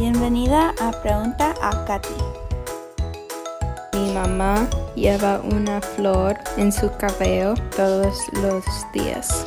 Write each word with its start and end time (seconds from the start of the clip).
Bienvenida 0.00 0.72
a 0.80 0.92
Pregunta 1.02 1.54
a 1.60 1.84
Katy. 1.84 2.08
Mi 3.92 4.14
mamá 4.14 4.66
lleva 4.96 5.42
una 5.42 5.82
flor 5.82 6.38
en 6.56 6.72
su 6.72 6.90
cabello 6.96 7.52
todos 7.76 8.16
los 8.42 8.64
días. 8.94 9.46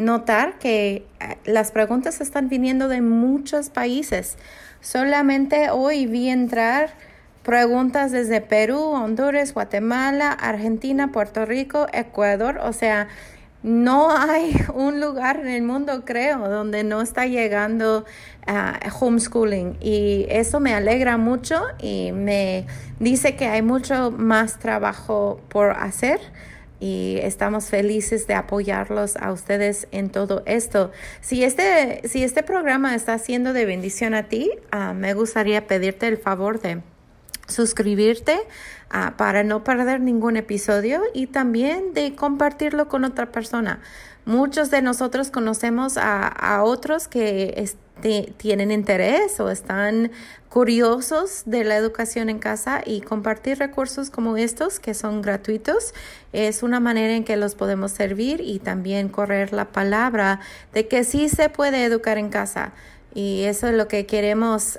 notar 0.00 0.58
que 0.58 1.06
eh, 1.20 1.36
las 1.44 1.70
preguntas 1.70 2.20
están 2.20 2.48
viniendo 2.48 2.88
de 2.88 3.00
muchos 3.00 3.70
países. 3.70 4.36
Solamente 4.80 5.70
hoy 5.70 6.06
vi 6.06 6.28
entrar 6.28 6.90
preguntas 7.42 8.10
desde 8.10 8.40
Perú, 8.40 8.80
Honduras, 8.80 9.54
Guatemala, 9.54 10.32
Argentina, 10.32 11.12
Puerto 11.12 11.44
Rico, 11.44 11.86
Ecuador. 11.92 12.58
O 12.62 12.72
sea, 12.72 13.08
no 13.62 14.10
hay 14.10 14.54
un 14.74 15.00
lugar 15.00 15.40
en 15.40 15.48
el 15.48 15.62
mundo, 15.62 16.04
creo, 16.04 16.48
donde 16.48 16.82
no 16.82 17.02
está 17.02 17.26
llegando 17.26 18.04
uh, 18.48 19.04
homeschooling. 19.04 19.76
Y 19.80 20.26
eso 20.30 20.60
me 20.60 20.74
alegra 20.74 21.18
mucho 21.18 21.62
y 21.78 22.12
me 22.12 22.66
dice 22.98 23.36
que 23.36 23.46
hay 23.46 23.62
mucho 23.62 24.10
más 24.10 24.58
trabajo 24.58 25.40
por 25.48 25.72
hacer 25.72 26.20
y 26.80 27.18
estamos 27.22 27.66
felices 27.66 28.26
de 28.26 28.34
apoyarlos 28.34 29.16
a 29.16 29.32
ustedes 29.32 29.86
en 29.92 30.08
todo 30.10 30.42
esto. 30.46 30.90
Si 31.20 31.44
este, 31.44 32.00
si 32.08 32.24
este 32.24 32.42
programa 32.42 32.94
está 32.94 33.18
siendo 33.18 33.52
de 33.52 33.66
bendición 33.66 34.14
a 34.14 34.24
ti, 34.28 34.50
uh, 34.72 34.94
me 34.94 35.12
gustaría 35.14 35.66
pedirte 35.66 36.08
el 36.08 36.16
favor 36.16 36.60
de 36.60 36.82
suscribirte 37.46 38.38
uh, 38.94 39.14
para 39.16 39.44
no 39.44 39.62
perder 39.62 40.00
ningún 40.00 40.36
episodio 40.36 41.02
y 41.12 41.26
también 41.26 41.92
de 41.92 42.14
compartirlo 42.14 42.88
con 42.88 43.04
otra 43.04 43.30
persona. 43.30 43.80
Muchos 44.24 44.70
de 44.70 44.80
nosotros 44.80 45.30
conocemos 45.30 45.98
a, 45.98 46.26
a 46.26 46.62
otros 46.62 47.08
que 47.08 47.54
tienen 48.00 48.70
interés 48.70 49.38
o 49.40 49.50
están 49.50 50.10
curiosos 50.48 51.42
de 51.46 51.62
la 51.62 51.76
educación 51.76 52.28
en 52.28 52.38
casa 52.40 52.82
y 52.84 53.00
compartir 53.02 53.58
recursos 53.58 54.10
como 54.10 54.36
estos 54.36 54.80
que 54.80 54.94
son 54.94 55.22
gratuitos 55.22 55.94
es 56.32 56.62
una 56.62 56.80
manera 56.80 57.14
en 57.14 57.24
que 57.24 57.36
los 57.36 57.54
podemos 57.54 57.92
servir 57.92 58.40
y 58.40 58.58
también 58.58 59.08
correr 59.08 59.52
la 59.52 59.66
palabra 59.66 60.40
de 60.72 60.88
que 60.88 61.04
sí 61.04 61.28
se 61.28 61.48
puede 61.48 61.84
educar 61.84 62.18
en 62.18 62.30
casa. 62.30 62.72
Y 63.14 63.42
eso 63.44 63.68
es 63.68 63.74
lo 63.74 63.88
que 63.88 64.06
queremos 64.06 64.78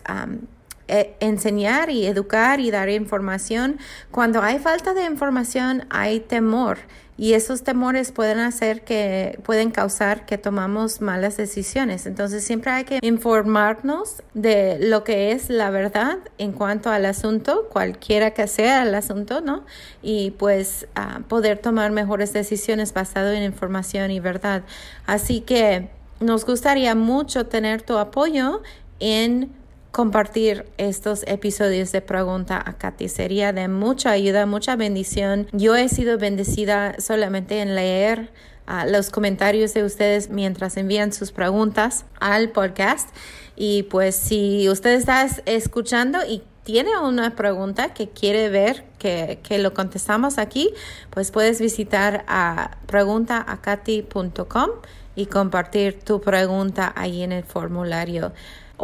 eh, 0.88 1.16
enseñar 1.22 1.90
y 1.90 2.06
educar 2.06 2.60
y 2.60 2.70
dar 2.70 2.90
información. 2.90 3.80
Cuando 4.12 4.42
hay 4.42 4.60
falta 4.60 4.94
de 4.94 5.06
información, 5.06 5.86
hay 5.90 6.20
temor 6.20 6.80
y 7.18 7.34
esos 7.34 7.64
temores 7.64 8.12
pueden 8.12 8.40
hacer 8.40 8.84
que 8.84 9.40
pueden 9.44 9.70
causar 9.70 10.26
que 10.26 10.38
tomamos 10.38 11.02
malas 11.02 11.38
decisiones. 11.38 12.08
Entonces 12.08 12.44
siempre 12.44 12.72
hay 12.72 12.84
que 12.84 13.00
informarnos 13.02 14.24
de 14.34 14.80
lo 14.80 15.04
que 15.04 15.32
es 15.32 15.50
la 15.50 15.70
verdad 15.70 16.18
en 16.40 16.52
cuanto 16.52 16.90
al 16.90 17.06
asunto, 17.06 17.68
cualquiera 17.70 18.32
que 18.32 18.48
sea 18.48 18.82
el 18.84 18.96
asunto, 18.96 19.42
¿no? 19.42 19.66
Y 20.02 20.32
pues 20.32 20.88
poder 21.28 21.60
tomar 21.60 21.92
mejores 21.92 22.34
decisiones 22.34 22.94
basado 22.94 23.32
en 23.32 23.44
información 23.44 24.10
y 24.10 24.20
verdad. 24.20 24.64
Así 25.06 25.42
que 25.42 25.90
nos 26.20 26.46
gustaría 26.46 26.96
mucho 26.96 27.46
tener 27.46 27.82
tu 27.82 27.98
apoyo 27.98 28.62
en 29.00 29.52
compartir 29.92 30.66
estos 30.78 31.24
episodios 31.28 31.92
de 31.92 32.02
Pregunta 32.02 32.62
a 32.66 32.78
Katy. 32.78 33.10
Sería 33.10 33.52
de 33.54 33.68
mucha 33.68 34.12
ayuda, 34.12 34.46
mucha 34.46 34.76
bendición. 34.76 35.48
Yo 35.52 35.76
he 35.76 35.90
sido 35.90 36.18
bendecida 36.18 36.96
solamente 37.00 37.60
en 37.60 37.76
leer 37.76 38.32
uh, 38.68 38.90
los 38.90 39.10
comentarios 39.10 39.74
de 39.74 39.84
ustedes 39.84 40.30
mientras 40.30 40.78
envían 40.78 41.12
sus 41.12 41.32
preguntas 41.32 42.06
al 42.20 42.50
podcast. 42.52 43.10
Y 43.56 43.84
pues 43.84 44.16
si 44.16 44.70
usted 44.70 44.92
está 44.92 45.28
escuchando 45.46 46.20
y 46.28 46.42
tiene 46.64 46.98
una 46.98 47.36
pregunta 47.36 47.94
que 47.94 48.10
quiere 48.10 48.50
ver 48.50 48.86
que, 48.98 49.40
que 49.44 49.60
lo 49.60 49.74
contestamos 49.74 50.38
aquí, 50.38 50.74
pues 51.10 51.32
puedes 51.32 51.60
visitar 51.60 52.24
a 52.28 52.78
preguntaacati.com 52.86 54.70
y 55.16 55.26
compartir 55.26 56.00
tu 56.00 56.22
pregunta 56.22 56.94
ahí 56.96 57.24
en 57.24 57.34
el 57.34 57.44
formulario. 57.44 58.32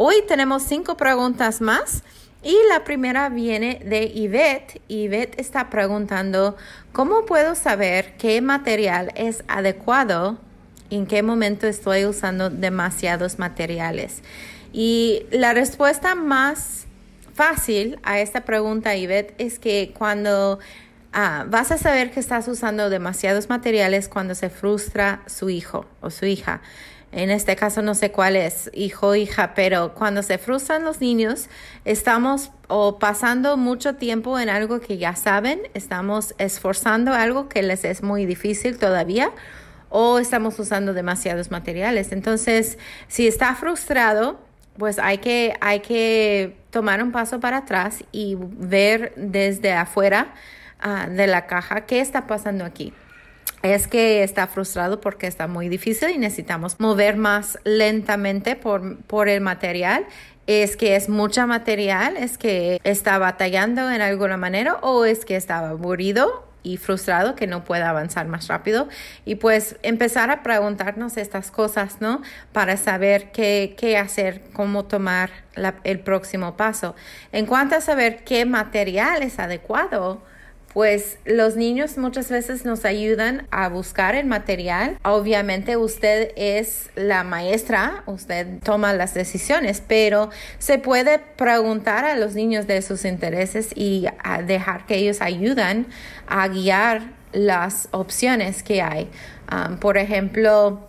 Hoy 0.00 0.22
tenemos 0.28 0.62
cinco 0.62 0.96
preguntas 0.96 1.60
más 1.60 2.04
y 2.44 2.56
la 2.68 2.84
primera 2.84 3.28
viene 3.30 3.80
de 3.84 4.08
Yvette. 4.08 4.80
Yvette 4.86 5.40
está 5.40 5.70
preguntando, 5.70 6.56
¿cómo 6.92 7.26
puedo 7.26 7.56
saber 7.56 8.14
qué 8.16 8.40
material 8.40 9.10
es 9.16 9.42
adecuado? 9.48 10.38
¿En 10.90 11.04
qué 11.08 11.24
momento 11.24 11.66
estoy 11.66 12.04
usando 12.04 12.48
demasiados 12.48 13.40
materiales? 13.40 14.22
Y 14.72 15.26
la 15.32 15.52
respuesta 15.52 16.14
más 16.14 16.86
fácil 17.34 17.98
a 18.04 18.20
esta 18.20 18.44
pregunta, 18.44 18.94
Yvette, 18.94 19.34
es 19.38 19.58
que 19.58 19.92
cuando 19.98 20.60
ah, 21.12 21.44
vas 21.48 21.72
a 21.72 21.76
saber 21.76 22.12
que 22.12 22.20
estás 22.20 22.46
usando 22.46 22.88
demasiados 22.88 23.48
materiales 23.48 24.08
cuando 24.08 24.36
se 24.36 24.48
frustra 24.48 25.22
su 25.26 25.50
hijo 25.50 25.86
o 26.00 26.10
su 26.10 26.26
hija. 26.26 26.60
En 27.10 27.30
este 27.30 27.56
caso 27.56 27.80
no 27.80 27.94
sé 27.94 28.10
cuál 28.10 28.36
es, 28.36 28.70
hijo 28.74 29.08
o 29.08 29.14
hija, 29.14 29.54
pero 29.54 29.94
cuando 29.94 30.22
se 30.22 30.36
frustran 30.36 30.84
los 30.84 31.00
niños, 31.00 31.48
estamos 31.86 32.50
o 32.68 32.98
pasando 32.98 33.56
mucho 33.56 33.94
tiempo 33.94 34.38
en 34.38 34.50
algo 34.50 34.80
que 34.80 34.98
ya 34.98 35.16
saben, 35.16 35.62
estamos 35.72 36.34
esforzando 36.36 37.14
algo 37.14 37.48
que 37.48 37.62
les 37.62 37.84
es 37.84 38.02
muy 38.02 38.26
difícil 38.26 38.78
todavía 38.78 39.32
o 39.88 40.18
estamos 40.18 40.58
usando 40.58 40.92
demasiados 40.92 41.50
materiales. 41.50 42.12
Entonces, 42.12 42.78
si 43.08 43.26
está 43.26 43.54
frustrado, 43.54 44.38
pues 44.76 44.98
hay 44.98 45.16
que, 45.18 45.56
hay 45.62 45.80
que 45.80 46.58
tomar 46.70 47.02
un 47.02 47.10
paso 47.10 47.40
para 47.40 47.58
atrás 47.58 48.04
y 48.12 48.36
ver 48.38 49.14
desde 49.16 49.72
afuera 49.72 50.34
uh, 50.84 51.10
de 51.10 51.26
la 51.26 51.46
caja 51.46 51.86
qué 51.86 52.00
está 52.00 52.26
pasando 52.26 52.66
aquí 52.66 52.92
es 53.62 53.88
que 53.88 54.22
está 54.22 54.46
frustrado 54.46 55.00
porque 55.00 55.26
está 55.26 55.46
muy 55.46 55.68
difícil 55.68 56.10
y 56.10 56.18
necesitamos 56.18 56.78
mover 56.78 57.16
más 57.16 57.58
lentamente 57.64 58.56
por, 58.56 58.98
por 59.02 59.28
el 59.28 59.40
material 59.40 60.06
es 60.48 60.78
que 60.78 60.96
es 60.96 61.10
mucha 61.10 61.46
material, 61.46 62.16
es 62.16 62.38
que 62.38 62.80
está 62.82 63.18
batallando 63.18 63.90
en 63.90 64.00
alguna 64.00 64.38
manera 64.38 64.78
o 64.80 65.04
es 65.04 65.26
que 65.26 65.36
estaba 65.36 65.68
aburrido 65.68 66.48
y 66.62 66.78
frustrado 66.78 67.34
que 67.34 67.46
no 67.46 67.64
pueda 67.64 67.90
avanzar 67.90 68.26
más 68.28 68.48
rápido 68.48 68.88
y 69.26 69.34
pues 69.34 69.76
empezar 69.82 70.30
a 70.30 70.42
preguntarnos 70.42 71.18
estas 71.18 71.50
cosas, 71.50 72.00
¿no? 72.00 72.22
Para 72.52 72.78
saber 72.78 73.30
qué, 73.30 73.74
qué 73.78 73.98
hacer, 73.98 74.42
cómo 74.54 74.86
tomar 74.86 75.30
el 75.84 76.00
próximo 76.00 76.56
paso. 76.56 76.96
En 77.30 77.44
cuanto 77.44 77.76
a 77.76 77.82
saber 77.82 78.24
qué 78.24 78.46
material 78.46 79.22
es 79.22 79.38
adecuado, 79.38 80.22
pues 80.78 81.18
los 81.24 81.56
niños 81.56 81.98
muchas 81.98 82.30
veces 82.30 82.64
nos 82.64 82.84
ayudan 82.84 83.48
a 83.50 83.68
buscar 83.68 84.14
el 84.14 84.26
material. 84.26 84.96
Obviamente 85.02 85.76
usted 85.76 86.30
es 86.36 86.90
la 86.94 87.24
maestra, 87.24 88.04
usted 88.06 88.46
toma 88.62 88.92
las 88.92 89.12
decisiones, 89.12 89.82
pero 89.84 90.30
se 90.60 90.78
puede 90.78 91.18
preguntar 91.18 92.04
a 92.04 92.14
los 92.14 92.36
niños 92.36 92.68
de 92.68 92.80
sus 92.82 93.04
intereses 93.04 93.70
y 93.74 94.06
dejar 94.46 94.86
que 94.86 94.94
ellos 94.94 95.20
ayudan 95.20 95.88
a 96.28 96.46
guiar 96.46 97.10
las 97.32 97.88
opciones 97.90 98.62
que 98.62 98.80
hay. 98.80 99.10
Um, 99.50 99.78
por 99.78 99.98
ejemplo, 99.98 100.87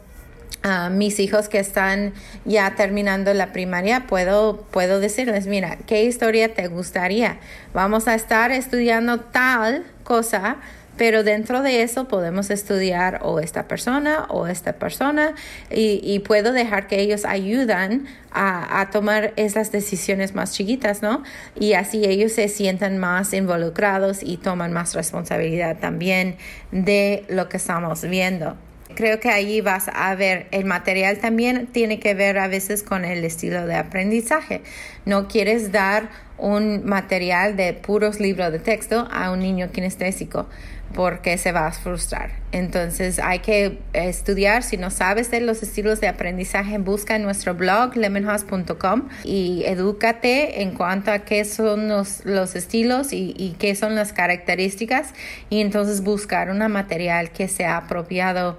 a 0.61 0.89
mis 0.89 1.19
hijos 1.19 1.49
que 1.49 1.59
están 1.59 2.13
ya 2.45 2.75
terminando 2.75 3.33
la 3.33 3.53
primaria, 3.53 4.07
puedo, 4.07 4.65
puedo 4.71 4.99
decirles, 4.99 5.47
mira, 5.47 5.77
¿qué 5.87 6.03
historia 6.03 6.53
te 6.53 6.67
gustaría? 6.67 7.39
Vamos 7.73 8.07
a 8.07 8.15
estar 8.15 8.51
estudiando 8.51 9.19
tal 9.19 9.85
cosa, 10.03 10.57
pero 10.97 11.23
dentro 11.23 11.61
de 11.61 11.81
eso 11.81 12.09
podemos 12.09 12.49
estudiar 12.49 13.21
o 13.23 13.39
esta 13.39 13.69
persona 13.69 14.25
o 14.27 14.47
esta 14.47 14.73
persona 14.73 15.33
y, 15.71 16.01
y 16.03 16.19
puedo 16.19 16.51
dejar 16.51 16.87
que 16.87 16.99
ellos 16.99 17.23
ayudan 17.23 18.05
a, 18.31 18.81
a, 18.81 18.89
tomar 18.89 19.31
esas 19.37 19.71
decisiones 19.71 20.35
más 20.35 20.51
chiquitas, 20.51 21.01
¿no? 21.01 21.23
Y 21.57 21.71
así 21.71 22.03
ellos 22.03 22.33
se 22.33 22.49
sientan 22.49 22.97
más 22.97 23.31
involucrados 23.31 24.23
y 24.23 24.35
toman 24.35 24.73
más 24.73 24.93
responsabilidad 24.93 25.77
también 25.79 26.35
de 26.73 27.23
lo 27.29 27.47
que 27.47 27.55
estamos 27.55 28.01
viendo. 28.01 28.57
Creo 28.95 29.19
que 29.19 29.29
ahí 29.29 29.61
vas 29.61 29.89
a 29.93 30.13
ver 30.15 30.47
el 30.51 30.65
material 30.65 31.19
también 31.19 31.67
tiene 31.67 31.99
que 31.99 32.13
ver 32.15 32.37
a 32.39 32.47
veces 32.47 32.83
con 32.83 33.05
el 33.05 33.23
estilo 33.23 33.65
de 33.65 33.75
aprendizaje. 33.75 34.61
No 35.05 35.27
quieres 35.27 35.71
dar 35.71 36.09
un 36.37 36.85
material 36.85 37.55
de 37.55 37.73
puros 37.73 38.19
libros 38.19 38.51
de 38.51 38.59
texto 38.59 39.07
a 39.11 39.31
un 39.31 39.39
niño 39.39 39.71
kinestésico 39.71 40.47
porque 40.93 41.37
se 41.37 41.51
va 41.51 41.67
a 41.67 41.71
frustrar. 41.71 42.31
Entonces 42.51 43.19
hay 43.19 43.39
que 43.39 43.77
estudiar, 43.93 44.63
si 44.63 44.77
no 44.77 44.89
sabes 44.89 45.29
de 45.29 45.39
los 45.39 45.61
estilos 45.61 46.01
de 46.01 46.07
aprendizaje, 46.07 46.77
busca 46.79 47.15
en 47.15 47.23
nuestro 47.23 47.53
blog 47.53 47.95
lemonhouse.com 47.95 49.07
y 49.23 49.63
edúcate 49.65 50.61
en 50.61 50.71
cuanto 50.71 51.11
a 51.11 51.19
qué 51.19 51.45
son 51.45 51.87
los, 51.87 52.25
los 52.25 52.55
estilos 52.55 53.13
y, 53.13 53.35
y, 53.37 53.55
qué 53.59 53.75
son 53.75 53.95
las 53.95 54.13
características 54.13 55.13
y 55.49 55.61
entonces 55.61 56.01
buscar 56.01 56.49
un 56.49 56.59
material 56.71 57.29
que 57.31 57.47
sea 57.47 57.77
apropiado 57.77 58.57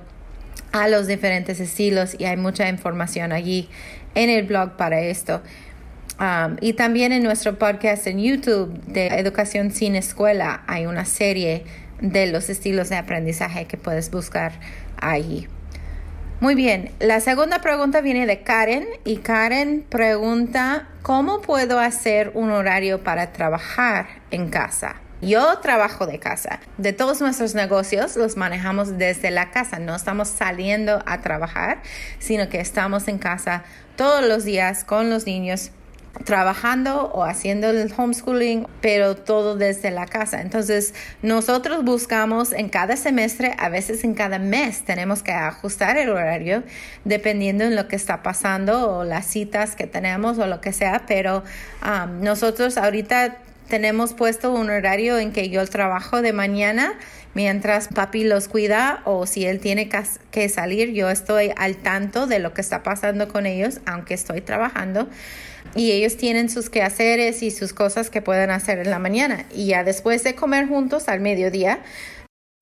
a 0.72 0.88
los 0.88 1.06
diferentes 1.06 1.60
estilos 1.60 2.16
y 2.18 2.24
hay 2.24 2.36
mucha 2.36 2.68
información 2.68 3.32
allí 3.32 3.68
en 4.14 4.30
el 4.30 4.44
blog 4.46 4.76
para 4.76 5.00
esto. 5.00 5.42
Um, 6.18 6.56
y 6.60 6.74
también 6.74 7.12
en 7.12 7.22
nuestro 7.22 7.58
podcast 7.58 8.06
en 8.06 8.20
YouTube 8.20 8.78
de 8.84 9.06
Educación 9.06 9.70
sin 9.70 9.96
Escuela 9.96 10.62
hay 10.66 10.86
una 10.86 11.06
serie 11.06 11.64
de 12.00 12.26
los 12.26 12.50
estilos 12.50 12.90
de 12.90 12.96
aprendizaje 12.96 13.64
que 13.66 13.76
puedes 13.76 14.10
buscar 14.10 14.52
allí. 15.00 15.48
Muy 16.40 16.54
bien, 16.54 16.90
la 17.00 17.20
segunda 17.20 17.60
pregunta 17.60 18.00
viene 18.00 18.26
de 18.26 18.42
Karen 18.42 18.86
y 19.04 19.18
Karen 19.18 19.84
pregunta, 19.88 20.88
¿cómo 21.02 21.42
puedo 21.42 21.78
hacer 21.78 22.32
un 22.34 22.50
horario 22.50 23.04
para 23.04 23.32
trabajar 23.32 24.06
en 24.30 24.48
casa? 24.48 24.96
Yo 25.22 25.58
trabajo 25.58 26.06
de 26.06 26.18
casa. 26.18 26.60
De 26.78 26.92
todos 26.92 27.20
nuestros 27.20 27.54
negocios 27.54 28.16
los 28.16 28.36
manejamos 28.36 28.96
desde 28.96 29.30
la 29.30 29.50
casa. 29.50 29.78
No 29.78 29.94
estamos 29.94 30.28
saliendo 30.28 31.02
a 31.04 31.20
trabajar, 31.20 31.82
sino 32.18 32.48
que 32.48 32.60
estamos 32.60 33.06
en 33.06 33.18
casa 33.18 33.64
todos 33.96 34.26
los 34.26 34.44
días 34.44 34.84
con 34.84 35.10
los 35.10 35.26
niños 35.26 35.72
trabajando 36.24 37.10
o 37.12 37.24
haciendo 37.24 37.70
el 37.70 37.92
homeschooling, 37.96 38.66
pero 38.80 39.14
todo 39.14 39.56
desde 39.56 39.90
la 39.90 40.06
casa. 40.06 40.40
Entonces, 40.40 40.94
nosotros 41.22 41.84
buscamos 41.84 42.52
en 42.52 42.68
cada 42.68 42.96
semestre, 42.96 43.54
a 43.58 43.68
veces 43.68 44.04
en 44.04 44.14
cada 44.14 44.38
mes, 44.38 44.84
tenemos 44.84 45.22
que 45.22 45.32
ajustar 45.32 45.96
el 45.98 46.10
horario 46.10 46.62
dependiendo 47.04 47.64
en 47.64 47.76
lo 47.76 47.88
que 47.88 47.96
está 47.96 48.22
pasando 48.22 48.90
o 48.98 49.04
las 49.04 49.26
citas 49.26 49.76
que 49.76 49.86
tenemos 49.86 50.38
o 50.38 50.46
lo 50.46 50.60
que 50.60 50.72
sea, 50.72 51.04
pero 51.06 51.44
um, 51.84 52.20
nosotros 52.20 52.76
ahorita 52.76 53.38
tenemos 53.70 54.12
puesto 54.12 54.52
un 54.52 54.68
horario 54.68 55.18
en 55.18 55.32
que 55.32 55.48
yo 55.48 55.66
trabajo 55.66 56.20
de 56.20 56.34
mañana 56.34 56.92
mientras 57.32 57.88
papi 57.88 58.24
los 58.24 58.48
cuida 58.48 59.00
o 59.06 59.24
si 59.24 59.46
él 59.46 59.60
tiene 59.60 59.88
que 60.30 60.48
salir, 60.50 60.92
yo 60.92 61.08
estoy 61.08 61.52
al 61.56 61.76
tanto 61.76 62.26
de 62.26 62.40
lo 62.40 62.52
que 62.52 62.60
está 62.60 62.82
pasando 62.82 63.28
con 63.28 63.46
ellos, 63.46 63.80
aunque 63.86 64.12
estoy 64.12 64.42
trabajando 64.42 65.08
y 65.74 65.92
ellos 65.92 66.16
tienen 66.16 66.50
sus 66.50 66.68
quehaceres 66.68 67.42
y 67.42 67.50
sus 67.50 67.72
cosas 67.72 68.10
que 68.10 68.20
pueden 68.20 68.50
hacer 68.50 68.80
en 68.80 68.90
la 68.90 68.98
mañana. 68.98 69.46
Y 69.54 69.66
ya 69.66 69.84
después 69.84 70.24
de 70.24 70.34
comer 70.34 70.66
juntos 70.66 71.08
al 71.08 71.20
mediodía, 71.20 71.80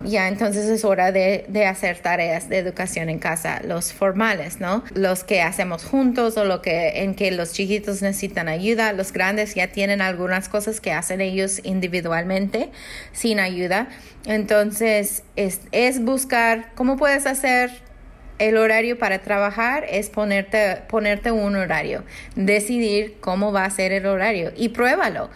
ya 0.05 0.29
entonces 0.29 0.67
es 0.67 0.85
hora 0.85 1.11
de, 1.11 1.45
de, 1.49 1.67
hacer 1.67 1.99
tareas 1.99 2.49
de 2.49 2.59
educación 2.59 3.09
en 3.09 3.19
casa, 3.19 3.61
los 3.65 3.93
formales, 3.93 4.61
¿no? 4.61 4.85
Los 4.95 5.25
que 5.25 5.43
hacemos 5.43 5.85
juntos 5.85 6.37
o 6.37 6.45
lo 6.45 6.63
que 6.63 7.03
en 7.03 7.17
que 7.17 7.33
los 7.33 7.53
chiquitos 7.53 8.01
necesitan 8.01 8.49
ayuda, 8.49 8.93
los 8.93 9.13
grandes 9.13 9.55
ya 9.57 9.69
tienen 9.69 10.01
algunas 10.01 10.49
cosas 10.49 10.81
que 10.81 10.93
hacen 10.93 11.21
ellos 11.21 11.61
individualmente 11.65 12.71
sin 13.13 13.41
ayuda. 13.41 13.89
Entonces 14.25 15.25
es, 15.35 15.63
es 15.73 16.03
buscar 16.03 16.73
cómo 16.77 16.97
puedes 16.97 17.27
hacer 17.27 17.88
el 18.39 18.57
horario 18.57 18.99
para 18.99 19.21
trabajar 19.21 19.85
es 19.89 20.11
ponerte, 20.11 20.83
ponerte 20.89 21.33
un 21.33 21.57
horario, 21.57 22.05
decidir 22.37 23.17
cómo 23.21 23.53
va 23.53 23.65
a 23.65 23.71
ser 23.71 23.93
el 23.93 24.07
horario 24.07 24.53
y 24.57 24.71
pruébalo. 24.71 25.31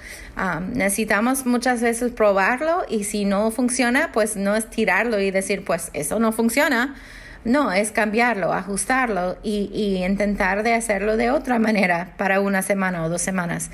Necesitamos 0.73 1.45
muchas 1.47 1.83
veces 1.83 2.13
probarlo 2.13 2.85
y 2.89 3.05
si 3.05 3.25
no 3.25 3.51
funciona, 3.51 4.11
pues 4.13 4.37
no 4.37 4.57
es 4.57 4.69
tirarlo 4.71 5.21
y 5.21 5.31
decir, 5.31 5.65
pues 5.65 5.91
eso 5.93 6.19
no 6.19 6.33
funciona. 6.33 6.95
No, 7.45 7.73
es 7.73 7.91
cambiarlo, 7.91 8.53
ajustarlo 8.53 9.37
y, 9.43 9.69
y 9.75 10.05
intentar 10.05 10.63
de 10.63 10.75
hacerlo 10.75 11.17
de 11.17 11.33
otra 11.33 11.59
manera 11.59 12.15
para 12.17 12.41
una 12.41 12.63
semana 12.63 13.05
o 13.05 13.09
dos 13.09 13.21
semanas. 13.21 13.69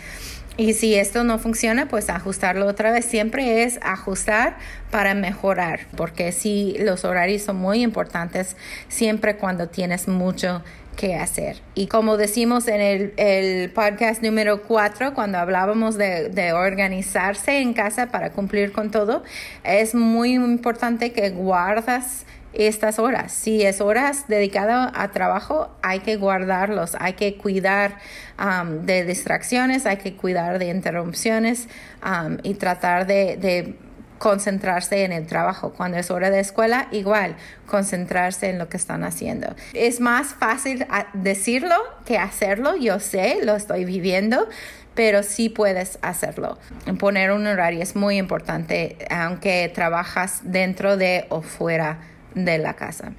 Y 0.59 0.73
si 0.73 0.97
esto 0.97 1.23
no 1.23 1.39
funciona, 1.39 1.87
pues 1.87 2.11
ajustarlo 2.11 2.67
otra 2.67 2.91
vez. 2.91 3.05
Siempre 3.05 3.63
es 3.63 3.79
ajustar 3.81 4.57
para 4.91 5.15
mejorar, 5.15 5.87
porque 5.97 6.33
sí, 6.33 6.75
los 6.81 7.05
horarios 7.05 7.43
son 7.43 7.57
muy 7.57 7.85
importantes 7.85 8.57
siempre 8.89 9.37
cuando 9.37 9.69
tienes 9.69 10.09
mucho 10.09 10.65
que 10.97 11.15
hacer. 11.15 11.59
Y 11.77 11.87
como 11.87 12.17
decimos 12.17 12.67
en 12.67 12.81
el, 12.81 13.13
el 13.19 13.71
podcast 13.71 14.21
número 14.21 14.63
4, 14.63 15.15
cuando 15.15 15.39
hablábamos 15.39 15.97
de, 15.97 16.29
de, 16.29 16.53
organizarse 16.53 17.61
en 17.61 17.73
casa 17.73 18.09
para 18.09 18.31
cumplir 18.33 18.73
con 18.73 18.91
todo, 18.91 19.23
es 19.63 19.95
muy 19.95 20.35
importante 20.35 21.13
que 21.13 21.31
guardas 21.31 22.25
estas 22.53 22.99
horas. 22.99 23.33
Si 23.33 23.63
es 23.63 23.81
horas 23.81 24.27
dedicadas 24.29 24.93
a 24.95 25.09
trabajo, 25.09 25.71
hay 25.83 26.01
que 26.01 26.17
guardarlos, 26.17 26.97
hay 26.99 27.15
que 27.15 27.37
cuidar 27.37 27.99
um, 28.39 28.87
de 28.87 29.05
distracciones, 29.05 29.87
hay 29.87 29.99
que 29.99 30.17
cuidar 30.17 30.59
de 30.59 30.69
interrupciones 30.69 31.69
um, 32.05 32.39
y 32.43 32.55
tratar 32.55 33.07
de, 33.07 33.37
de 33.37 33.77
concentrarse 34.19 35.05
en 35.05 35.13
el 35.13 35.27
trabajo. 35.27 35.73
Cuando 35.73 35.99
es 35.99 36.11
hora 36.11 36.31
de 36.31 36.41
escuela, 36.41 36.89
igual, 36.91 37.37
concentrarse 37.67 38.51
en 38.51 38.59
lo 38.59 38.69
que 38.69 38.77
están 38.77 39.05
haciendo. 39.05 39.55
Es 39.75 40.01
más 40.01 40.35
fácil 40.35 40.87
decirlo 41.15 41.77
que 42.05 42.19
hacerlo, 42.19 42.77
yo 42.77 43.01
sé, 43.01 43.39
lo 43.45 43.55
estoy 43.57 43.85
viviendo, 43.85 44.49
pero 44.95 45.23
sí 45.23 45.49
puedes 45.49 45.99
hacerlo. 46.03 46.59
Poner 46.99 47.31
un 47.31 47.47
horario 47.47 47.83
es 47.83 47.95
muy 47.95 48.19
importante, 48.19 48.97
aunque 49.11 49.71
trabajas 49.73 50.41
dentro 50.43 50.97
de 50.97 51.27
o 51.29 51.43
fuera 51.43 51.99
de 52.35 52.59
la 52.59 52.75
casa. 52.75 53.13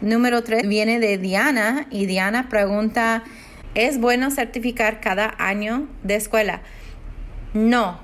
Número 0.00 0.44
tres 0.44 0.66
viene 0.68 1.00
de 1.00 1.18
Diana 1.18 1.86
y 1.90 2.06
Diana 2.06 2.48
pregunta, 2.48 3.24
¿es 3.74 3.98
bueno 3.98 4.30
certificar 4.30 5.00
cada 5.00 5.34
año 5.38 5.88
de 6.04 6.14
escuela? 6.14 6.62
No, 7.52 7.98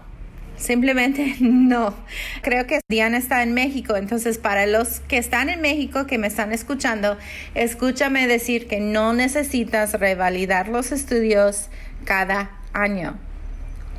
simplemente 0.57 1.37
no. 1.41 1.95
Creo 2.43 2.67
que 2.67 2.81
Diana 2.89 3.19
está 3.19 3.43
en 3.43 3.55
México, 3.55 3.97
entonces 3.97 4.39
para 4.39 4.67
los 4.67 5.01
que 5.01 5.19
están 5.19 5.49
en 5.49 5.61
México, 5.61 6.07
que 6.07 6.19
me 6.19 6.27
están 6.27 6.53
escuchando, 6.53 7.17
escúchame 7.55 8.27
decir 8.27 8.67
que 8.67 8.81
no 8.81 9.13
necesitas 9.13 9.93
revalidar 9.93 10.69
los 10.69 10.91
estudios 10.91 11.69
cada 12.05 12.51
año. 12.73 13.17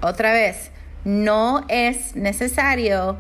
Otra 0.02 0.34
vez, 0.34 0.72
no 1.06 1.66
es 1.70 2.16
necesario 2.16 3.18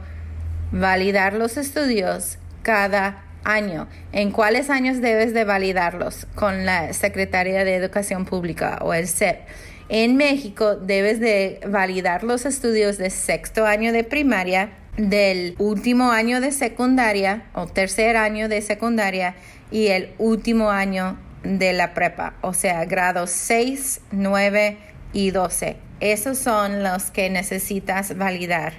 validar 0.71 1.33
los 1.33 1.55
estudios 1.55 2.39
cada 2.65 3.23
año. 3.43 3.87
¿En 4.11 4.31
cuáles 4.31 4.71
años 4.71 4.99
debes 4.99 5.35
de 5.35 5.43
validarlos? 5.45 6.25
Con 6.33 6.65
la 6.65 6.93
Secretaría 6.93 7.63
de 7.63 7.75
Educación 7.75 8.25
Pública 8.25 8.79
o 8.81 8.95
el 8.95 9.07
CEP. 9.07 9.41
En 9.87 10.17
México 10.17 10.75
debes 10.75 11.19
de 11.19 11.59
validar 11.67 12.23
los 12.23 12.47
estudios 12.47 12.97
de 12.97 13.11
sexto 13.11 13.67
año 13.67 13.93
de 13.93 14.03
primaria, 14.03 14.71
del 14.97 15.53
último 15.59 16.11
año 16.11 16.41
de 16.41 16.51
secundaria 16.51 17.43
o 17.53 17.67
tercer 17.67 18.17
año 18.17 18.49
de 18.49 18.63
secundaria 18.63 19.35
y 19.69 19.87
el 19.87 20.09
último 20.17 20.71
año 20.71 21.19
de 21.43 21.73
la 21.73 21.93
prepa, 21.93 22.33
o 22.41 22.55
sea, 22.55 22.85
grados 22.85 23.29
6, 23.29 24.01
9 24.11 24.77
y 25.13 25.29
12. 25.29 25.77
Esos 25.99 26.39
son 26.39 26.81
los 26.81 27.11
que 27.11 27.29
necesitas 27.29 28.17
validar 28.17 28.73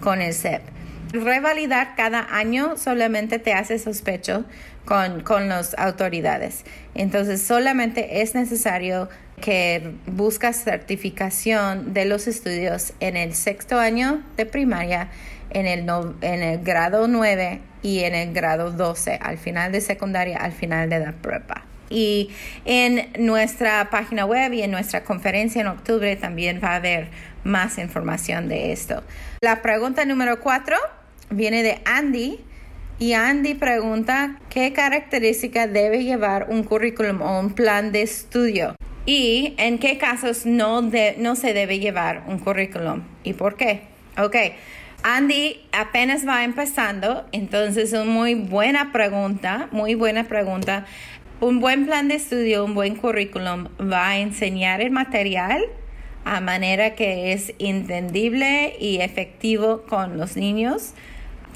con 0.00 0.20
el 0.22 0.34
CEP. 0.34 0.77
Revalidar 1.12 1.94
cada 1.96 2.26
año 2.30 2.76
solamente 2.76 3.38
te 3.38 3.54
hace 3.54 3.78
sospecho 3.78 4.44
con, 4.84 5.20
con 5.22 5.48
las 5.48 5.74
autoridades. 5.78 6.64
Entonces 6.94 7.42
solamente 7.42 8.20
es 8.22 8.34
necesario 8.34 9.08
que 9.40 9.94
buscas 10.06 10.62
certificación 10.62 11.94
de 11.94 12.04
los 12.04 12.26
estudios 12.26 12.92
en 13.00 13.16
el 13.16 13.34
sexto 13.34 13.78
año 13.78 14.22
de 14.36 14.46
primaria, 14.46 15.08
en 15.50 15.66
el, 15.66 16.58
grado 16.62 17.08
9 17.08 17.60
y 17.82 18.00
en 18.00 18.14
el 18.14 18.32
grado 18.32 18.70
12, 18.70 19.18
al 19.22 19.38
final 19.38 19.72
de 19.72 19.80
secundaria, 19.80 20.38
al 20.38 20.52
final 20.52 20.90
de 20.90 20.98
la 20.98 21.12
prepa. 21.12 21.64
Y 21.90 22.30
en 22.66 23.10
nuestra 23.18 23.88
página 23.88 24.26
web 24.26 24.52
y 24.52 24.62
en 24.62 24.70
nuestra 24.70 25.04
conferencia 25.04 25.62
en 25.62 25.68
octubre 25.68 26.16
también 26.16 26.60
va 26.62 26.72
a 26.72 26.76
haber 26.76 27.08
más 27.44 27.78
información 27.78 28.48
de 28.48 28.72
esto. 28.72 29.02
La 29.40 29.62
pregunta 29.62 30.04
número 30.04 30.40
cuatro 30.40 30.76
viene 31.30 31.62
de 31.62 31.80
Andy. 31.84 32.40
Y 33.00 33.12
Andy 33.12 33.54
pregunta 33.54 34.40
qué 34.50 34.72
característica 34.72 35.68
debe 35.68 36.02
llevar 36.02 36.48
un 36.50 36.64
currículum 36.64 37.22
o 37.22 37.38
un 37.38 37.54
plan 37.54 37.92
de 37.92 38.02
estudio 38.02 38.74
y 39.08 39.54
en 39.56 39.78
qué 39.78 39.96
casos 39.96 40.44
no, 40.44 40.82
no 40.82 41.36
se 41.36 41.54
debe 41.54 41.78
llevar 41.78 42.24
un 42.26 42.38
currículum 42.38 43.04
y 43.24 43.32
por 43.32 43.56
qué. 43.56 43.82
Ok, 44.18 44.36
Andy 45.02 45.62
apenas 45.72 46.28
va 46.28 46.44
empezando, 46.44 47.24
entonces 47.32 47.92
una 47.94 48.04
muy 48.04 48.34
buena 48.34 48.92
pregunta, 48.92 49.68
muy 49.70 49.94
buena 49.94 50.24
pregunta. 50.24 50.84
Un 51.40 51.60
buen 51.60 51.86
plan 51.86 52.08
de 52.08 52.16
estudio, 52.16 52.64
un 52.64 52.74
buen 52.74 52.96
currículum 52.96 53.68
va 53.80 54.08
a 54.08 54.18
enseñar 54.18 54.82
el 54.82 54.90
material 54.90 55.62
a 56.26 56.40
manera 56.40 56.94
que 56.94 57.32
es 57.32 57.54
entendible 57.58 58.76
y 58.78 58.98
efectivo 59.00 59.84
con 59.88 60.18
los 60.18 60.36
niños. 60.36 60.92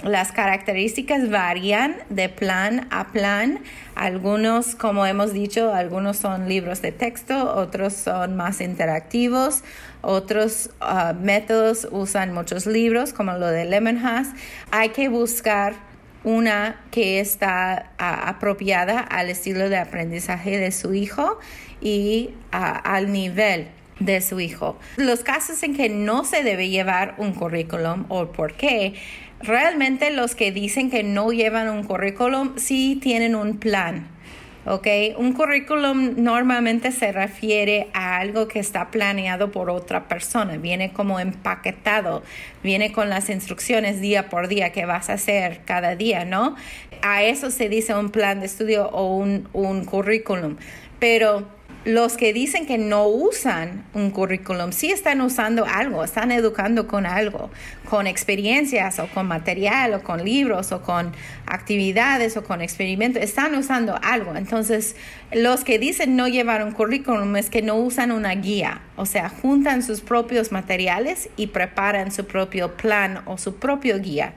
Las 0.04 0.32
características 0.32 1.30
varían 1.30 1.96
de 2.08 2.28
plan 2.28 2.88
a 2.90 3.12
plan. 3.12 3.60
Algunos, 3.94 4.74
como 4.74 5.06
hemos 5.06 5.32
dicho, 5.32 5.72
algunos 5.72 6.16
son 6.16 6.48
libros 6.48 6.82
de 6.82 6.90
texto, 6.90 7.54
otros 7.54 7.92
son 7.92 8.36
más 8.36 8.60
interactivos, 8.60 9.62
otros 10.00 10.70
uh, 10.80 11.14
métodos 11.14 11.86
usan 11.92 12.34
muchos 12.34 12.66
libros, 12.66 13.12
como 13.12 13.32
lo 13.34 13.46
de 13.46 13.64
Lemonhouse. 13.64 14.30
Hay 14.72 14.88
que 14.88 15.08
buscar 15.08 15.74
una 16.24 16.80
que 16.90 17.20
está 17.20 17.92
uh, 18.00 18.28
apropiada 18.28 18.98
al 18.98 19.30
estilo 19.30 19.68
de 19.68 19.78
aprendizaje 19.78 20.58
de 20.58 20.72
su 20.72 20.94
hijo 20.94 21.38
y 21.80 22.30
uh, 22.52 22.80
al 22.82 23.12
nivel 23.12 23.68
de 24.00 24.20
su 24.20 24.40
hijo. 24.40 24.78
Los 24.96 25.20
casos 25.20 25.62
en 25.62 25.76
que 25.76 25.88
no 25.88 26.24
se 26.24 26.42
debe 26.42 26.68
llevar 26.68 27.14
un 27.18 27.34
currículum 27.34 28.06
o 28.08 28.32
por 28.32 28.54
qué, 28.54 28.94
realmente 29.42 30.10
los 30.10 30.34
que 30.34 30.52
dicen 30.52 30.90
que 30.90 31.02
no 31.02 31.32
llevan 31.32 31.68
un 31.68 31.84
currículum 31.84 32.56
sí 32.56 32.98
tienen 33.00 33.34
un 33.34 33.58
plan. 33.58 34.08
Un 35.16 35.32
currículum 35.32 36.22
normalmente 36.22 36.92
se 36.92 37.10
refiere 37.10 37.88
a 37.94 38.18
algo 38.18 38.46
que 38.46 38.60
está 38.60 38.92
planeado 38.92 39.50
por 39.50 39.70
otra 39.70 40.06
persona, 40.06 40.56
viene 40.56 40.92
como 40.92 41.18
empaquetado, 41.18 42.22
viene 42.62 42.92
con 42.92 43.08
las 43.08 43.28
instrucciones 43.28 44.00
día 44.00 44.28
por 44.28 44.46
día 44.46 44.70
que 44.70 44.86
vas 44.86 45.10
a 45.10 45.14
hacer 45.14 45.62
cada 45.64 45.96
día, 45.96 46.24
¿no? 46.24 46.54
A 47.02 47.24
eso 47.24 47.50
se 47.50 47.68
dice 47.68 47.92
un 47.94 48.10
plan 48.10 48.38
de 48.38 48.46
estudio 48.46 48.88
o 48.90 49.16
un, 49.16 49.48
un 49.52 49.84
currículum. 49.84 50.56
Pero 51.00 51.48
los 51.84 52.16
que 52.16 52.32
dicen 52.32 52.66
que 52.66 52.78
no 52.78 53.06
usan 53.06 53.84
un 53.92 54.10
currículum, 54.10 54.72
sí 54.72 54.90
están 54.90 55.20
usando 55.20 55.64
algo, 55.64 56.04
están 56.04 56.30
educando 56.30 56.86
con 56.86 57.06
algo, 57.06 57.50
con 57.88 58.06
experiencias 58.06 59.00
o 59.00 59.08
con 59.08 59.26
material 59.26 59.94
o 59.94 60.02
con 60.02 60.24
libros 60.24 60.70
o 60.70 60.82
con 60.82 61.12
actividades 61.46 62.36
o 62.36 62.44
con 62.44 62.62
experimentos, 62.62 63.22
están 63.22 63.54
usando 63.56 63.98
algo. 64.02 64.36
Entonces, 64.36 64.94
los 65.32 65.64
que 65.64 65.78
dicen 65.78 66.14
no 66.14 66.28
llevar 66.28 66.64
un 66.64 66.72
currículum 66.72 67.34
es 67.36 67.50
que 67.50 67.62
no 67.62 67.76
usan 67.76 68.12
una 68.12 68.34
guía, 68.34 68.82
o 68.96 69.04
sea, 69.04 69.28
juntan 69.28 69.82
sus 69.82 70.00
propios 70.00 70.52
materiales 70.52 71.30
y 71.36 71.48
preparan 71.48 72.12
su 72.12 72.26
propio 72.26 72.76
plan 72.76 73.22
o 73.26 73.38
su 73.38 73.56
propio 73.56 73.98
guía. 73.98 74.34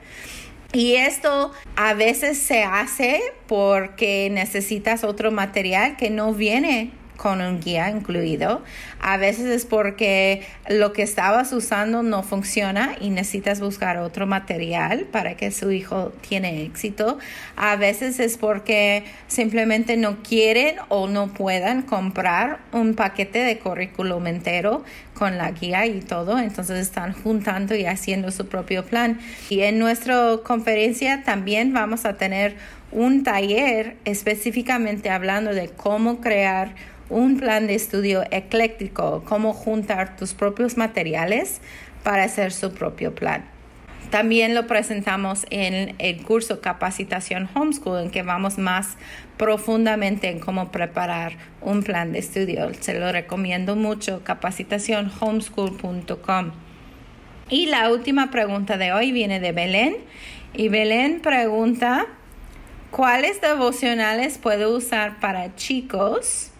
Y 0.72 0.96
esto 0.96 1.52
a 1.76 1.94
veces 1.94 2.38
se 2.38 2.64
hace 2.64 3.22
porque 3.46 4.28
necesitas 4.32 5.04
otro 5.04 5.30
material 5.30 5.96
que 5.96 6.10
no 6.10 6.34
viene 6.34 6.90
con 7.16 7.40
un 7.40 7.60
guía 7.60 7.90
incluido. 7.90 8.62
A 9.00 9.16
veces 9.16 9.46
es 9.46 9.66
porque 9.66 10.46
lo 10.68 10.92
que 10.92 11.02
estabas 11.02 11.52
usando 11.52 12.02
no 12.02 12.22
funciona 12.22 12.96
y 13.00 13.10
necesitas 13.10 13.60
buscar 13.60 13.98
otro 13.98 14.26
material 14.26 15.06
para 15.10 15.36
que 15.36 15.50
su 15.50 15.70
hijo 15.72 16.12
tiene 16.26 16.64
éxito. 16.64 17.18
A 17.56 17.76
veces 17.76 18.20
es 18.20 18.36
porque 18.36 19.04
simplemente 19.26 19.96
no 19.96 20.22
quieren 20.22 20.76
o 20.88 21.08
no 21.08 21.28
puedan 21.28 21.82
comprar 21.82 22.60
un 22.72 22.94
paquete 22.94 23.40
de 23.40 23.58
currículum 23.58 24.26
entero 24.26 24.84
con 25.14 25.38
la 25.38 25.50
guía 25.50 25.86
y 25.86 26.00
todo, 26.00 26.38
entonces 26.38 26.78
están 26.78 27.14
juntando 27.14 27.74
y 27.74 27.86
haciendo 27.86 28.30
su 28.30 28.48
propio 28.48 28.84
plan. 28.84 29.18
Y 29.48 29.62
en 29.62 29.78
nuestra 29.78 30.36
conferencia 30.44 31.22
también 31.24 31.72
vamos 31.72 32.04
a 32.04 32.14
tener 32.18 32.56
un 32.92 33.24
taller 33.24 33.96
específicamente 34.04 35.10
hablando 35.10 35.54
de 35.54 35.68
cómo 35.68 36.20
crear 36.20 36.74
un 37.08 37.38
plan 37.38 37.66
de 37.66 37.74
estudio 37.74 38.24
ecléctico, 38.30 39.22
cómo 39.24 39.52
juntar 39.52 40.16
tus 40.16 40.34
propios 40.34 40.76
materiales 40.76 41.60
para 42.02 42.24
hacer 42.24 42.52
su 42.52 42.72
propio 42.72 43.14
plan. 43.14 43.44
También 44.10 44.54
lo 44.54 44.66
presentamos 44.66 45.46
en 45.50 45.94
el 45.98 46.22
curso 46.22 46.60
Capacitación 46.60 47.48
Homeschool, 47.54 48.04
en 48.04 48.10
que 48.10 48.22
vamos 48.22 48.56
más 48.56 48.96
profundamente 49.36 50.30
en 50.30 50.38
cómo 50.38 50.70
preparar 50.70 51.32
un 51.60 51.82
plan 51.82 52.12
de 52.12 52.20
estudio. 52.20 52.70
Se 52.80 52.96
lo 52.98 53.10
recomiendo 53.10 53.74
mucho, 53.74 54.22
capacitacionhomeschool.com. 54.22 56.52
Y 57.48 57.66
la 57.66 57.90
última 57.90 58.30
pregunta 58.30 58.76
de 58.76 58.92
hoy 58.92 59.12
viene 59.12 59.40
de 59.40 59.52
Belén. 59.52 59.96
Y 60.54 60.68
Belén 60.68 61.20
pregunta, 61.20 62.06
¿cuáles 62.92 63.40
devocionales 63.40 64.38
puedo 64.38 64.76
usar 64.76 65.18
para 65.20 65.56
chicos? 65.56 66.52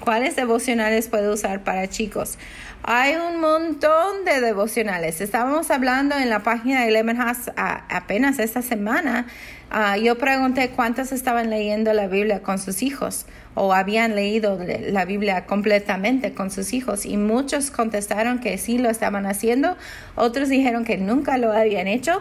¿Cuáles 0.00 0.36
devocionales 0.36 1.08
puedo 1.08 1.32
usar 1.32 1.64
para 1.64 1.88
chicos? 1.88 2.38
Hay 2.82 3.14
un 3.16 3.40
montón 3.40 4.26
de 4.26 4.42
devocionales. 4.42 5.22
Estábamos 5.22 5.70
hablando 5.70 6.16
en 6.16 6.28
la 6.28 6.42
página 6.42 6.84
de 6.84 6.90
Lemon 6.90 7.16
House 7.16 7.50
apenas 7.56 8.38
esta 8.38 8.60
semana. 8.60 9.26
Ah, 9.70 9.96
yo 9.96 10.18
pregunté 10.18 10.68
cuántos 10.68 11.10
estaban 11.10 11.48
leyendo 11.48 11.94
la 11.94 12.06
Biblia 12.06 12.42
con 12.42 12.58
sus 12.58 12.82
hijos 12.82 13.24
o 13.54 13.72
habían 13.72 14.14
leído 14.14 14.58
la 14.90 15.04
Biblia 15.06 15.46
completamente 15.46 16.34
con 16.34 16.50
sus 16.50 16.74
hijos 16.74 17.06
y 17.06 17.16
muchos 17.16 17.70
contestaron 17.70 18.40
que 18.40 18.58
sí 18.58 18.78
lo 18.78 18.90
estaban 18.90 19.24
haciendo, 19.26 19.76
otros 20.16 20.48
dijeron 20.48 20.84
que 20.84 20.98
nunca 20.98 21.38
lo 21.38 21.52
habían 21.52 21.86
hecho. 21.86 22.20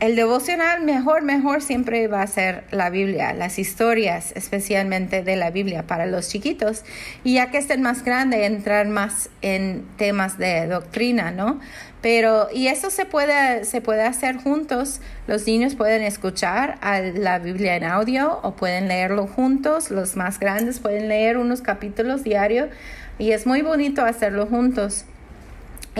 El 0.00 0.16
devocional 0.16 0.82
mejor, 0.82 1.20
mejor 1.20 1.60
siempre 1.60 2.08
va 2.08 2.22
a 2.22 2.26
ser 2.26 2.64
la 2.70 2.88
Biblia, 2.88 3.34
las 3.34 3.58
historias 3.58 4.32
especialmente 4.34 5.22
de 5.22 5.36
la 5.36 5.50
Biblia 5.50 5.86
para 5.86 6.06
los 6.06 6.30
chiquitos. 6.30 6.84
Y 7.22 7.34
ya 7.34 7.50
que 7.50 7.58
estén 7.58 7.82
más 7.82 8.02
grandes, 8.02 8.46
entrar 8.46 8.88
más 8.88 9.28
en 9.42 9.84
temas 9.98 10.38
de 10.38 10.66
doctrina, 10.68 11.32
¿no? 11.32 11.60
Pero, 12.00 12.48
y 12.50 12.68
eso 12.68 12.88
se 12.88 13.04
puede, 13.04 13.66
se 13.66 13.82
puede 13.82 14.00
hacer 14.00 14.38
juntos. 14.38 15.02
Los 15.26 15.46
niños 15.46 15.74
pueden 15.74 16.00
escuchar 16.00 16.78
la 16.80 17.38
Biblia 17.38 17.76
en 17.76 17.84
audio 17.84 18.40
o 18.42 18.56
pueden 18.56 18.88
leerlo 18.88 19.26
juntos. 19.26 19.90
Los 19.90 20.16
más 20.16 20.40
grandes 20.40 20.80
pueden 20.80 21.08
leer 21.08 21.36
unos 21.36 21.60
capítulos 21.60 22.24
diarios 22.24 22.70
y 23.18 23.32
es 23.32 23.46
muy 23.46 23.60
bonito 23.60 24.02
hacerlo 24.02 24.46
juntos. 24.46 25.04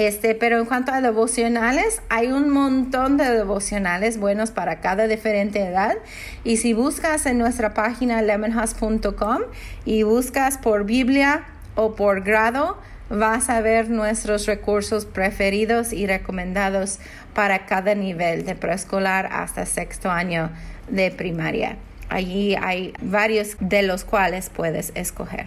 Este, 0.01 0.35
pero 0.35 0.59
en 0.59 0.65
cuanto 0.65 0.93
a 0.93 1.03
devocionales, 1.03 2.01
hay 2.09 2.29
un 2.29 2.49
montón 2.49 3.19
de 3.19 3.31
devocionales 3.31 4.19
buenos 4.19 4.51
para 4.51 4.81
cada 4.81 5.07
diferente 5.07 5.63
edad. 5.63 5.95
Y 6.43 6.57
si 6.57 6.73
buscas 6.73 7.27
en 7.27 7.37
nuestra 7.37 7.75
página 7.75 8.23
lemonhouse.com 8.23 9.43
y 9.85 10.03
buscas 10.05 10.57
por 10.57 10.85
Biblia 10.85 11.45
o 11.75 11.97
por 11.97 12.23
grado, 12.23 12.79
vas 13.11 13.51
a 13.51 13.61
ver 13.61 13.91
nuestros 13.91 14.47
recursos 14.47 15.05
preferidos 15.05 15.93
y 15.93 16.07
recomendados 16.07 16.99
para 17.35 17.67
cada 17.67 17.95
nivel 17.95 18.47
de 18.47 18.55
preescolar 18.55 19.29
hasta 19.31 19.67
sexto 19.67 20.11
año 20.11 20.49
de 20.89 21.11
primaria. 21.11 21.77
Allí 22.09 22.57
hay 22.57 22.95
varios 23.03 23.59
de 23.61 23.83
los 23.83 24.05
cuales 24.05 24.49
puedes 24.49 24.93
escoger. 24.95 25.47